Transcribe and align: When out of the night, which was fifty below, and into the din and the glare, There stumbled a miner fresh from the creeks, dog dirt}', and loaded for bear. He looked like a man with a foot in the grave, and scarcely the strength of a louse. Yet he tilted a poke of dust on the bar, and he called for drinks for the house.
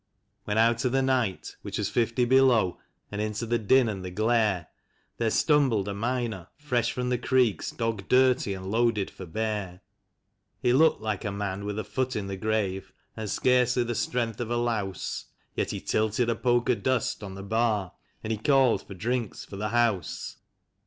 When 0.45 0.57
out 0.57 0.83
of 0.83 0.93
the 0.93 1.03
night, 1.03 1.57
which 1.61 1.77
was 1.77 1.87
fifty 1.87 2.25
below, 2.25 2.79
and 3.11 3.21
into 3.21 3.45
the 3.45 3.59
din 3.59 3.87
and 3.87 4.03
the 4.03 4.09
glare, 4.09 4.65
There 5.19 5.29
stumbled 5.29 5.87
a 5.87 5.93
miner 5.93 6.47
fresh 6.57 6.91
from 6.91 7.09
the 7.09 7.19
creeks, 7.19 7.69
dog 7.69 8.07
dirt}', 8.09 8.47
and 8.47 8.71
loaded 8.71 9.11
for 9.11 9.27
bear. 9.27 9.81
He 10.59 10.73
looked 10.73 11.01
like 11.01 11.23
a 11.23 11.31
man 11.31 11.65
with 11.65 11.77
a 11.77 11.83
foot 11.83 12.15
in 12.15 12.25
the 12.25 12.35
grave, 12.35 12.91
and 13.15 13.29
scarcely 13.29 13.83
the 13.83 13.93
strength 13.93 14.39
of 14.41 14.49
a 14.49 14.57
louse. 14.57 15.27
Yet 15.55 15.69
he 15.69 15.79
tilted 15.79 16.31
a 16.31 16.35
poke 16.35 16.69
of 16.69 16.81
dust 16.81 17.21
on 17.23 17.35
the 17.35 17.43
bar, 17.43 17.91
and 18.23 18.31
he 18.31 18.39
called 18.39 18.81
for 18.87 18.95
drinks 18.95 19.45
for 19.45 19.57
the 19.57 19.69
house. 19.69 20.37